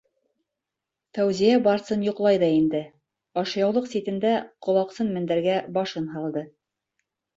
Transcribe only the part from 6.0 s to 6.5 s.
һалды.